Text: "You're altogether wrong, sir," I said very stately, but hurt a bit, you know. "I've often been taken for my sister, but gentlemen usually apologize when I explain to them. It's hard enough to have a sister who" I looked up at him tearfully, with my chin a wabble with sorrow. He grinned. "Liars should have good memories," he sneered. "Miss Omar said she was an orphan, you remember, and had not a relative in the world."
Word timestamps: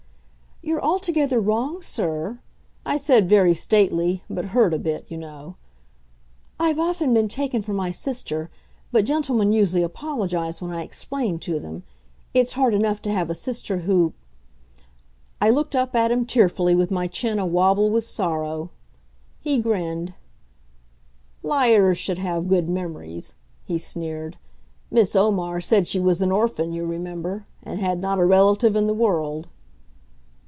"You're 0.63 0.83
altogether 0.85 1.39
wrong, 1.39 1.81
sir," 1.81 2.37
I 2.85 2.95
said 2.95 3.27
very 3.27 3.55
stately, 3.55 4.23
but 4.29 4.45
hurt 4.53 4.75
a 4.75 4.79
bit, 4.79 5.05
you 5.07 5.17
know. 5.17 5.55
"I've 6.59 6.77
often 6.77 7.15
been 7.15 7.27
taken 7.27 7.63
for 7.63 7.73
my 7.73 7.89
sister, 7.89 8.51
but 8.91 9.03
gentlemen 9.03 9.53
usually 9.53 9.81
apologize 9.81 10.61
when 10.61 10.69
I 10.69 10.83
explain 10.83 11.39
to 11.39 11.59
them. 11.59 11.81
It's 12.35 12.53
hard 12.53 12.75
enough 12.75 13.01
to 13.01 13.11
have 13.11 13.31
a 13.31 13.35
sister 13.35 13.79
who" 13.79 14.13
I 15.41 15.49
looked 15.49 15.75
up 15.75 15.95
at 15.95 16.11
him 16.11 16.27
tearfully, 16.27 16.75
with 16.75 16.91
my 16.91 17.07
chin 17.07 17.39
a 17.39 17.45
wabble 17.47 17.89
with 17.89 18.05
sorrow. 18.05 18.69
He 19.39 19.57
grinned. 19.57 20.13
"Liars 21.41 21.97
should 21.97 22.19
have 22.19 22.47
good 22.47 22.69
memories," 22.69 23.33
he 23.65 23.79
sneered. 23.79 24.37
"Miss 24.91 25.15
Omar 25.15 25.59
said 25.59 25.87
she 25.87 25.99
was 25.99 26.21
an 26.21 26.31
orphan, 26.31 26.71
you 26.71 26.85
remember, 26.85 27.47
and 27.63 27.79
had 27.79 27.99
not 27.99 28.19
a 28.19 28.25
relative 28.25 28.75
in 28.75 28.85
the 28.85 28.93
world." 28.93 29.47